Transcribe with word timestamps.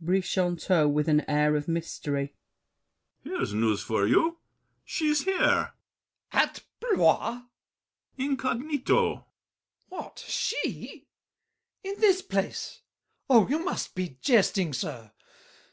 BRICHANTEAU 0.00 0.88
(with 0.90 1.06
an 1.06 1.20
air 1.30 1.54
of 1.54 1.68
mystery). 1.68 2.34
Here's 3.22 3.54
news 3.54 3.82
for 3.84 4.04
you. 4.04 4.38
She's 4.84 5.22
here! 5.26 5.36
GASSÉ. 5.36 5.74
At 6.32 6.62
Blois? 6.80 7.42
BRICHANTEAU. 8.18 8.30
Incognito! 8.30 9.14
GASSÉ. 9.18 9.24
What! 9.90 10.24
she? 10.26 11.06
In 11.84 12.00
this 12.00 12.20
place? 12.20 12.80
Oh, 13.30 13.46
you 13.48 13.60
must 13.64 13.94
be 13.94 14.18
jesting, 14.20 14.72
sir! 14.72 15.12